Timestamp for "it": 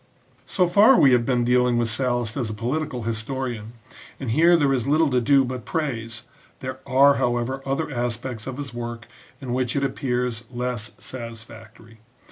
9.75-9.83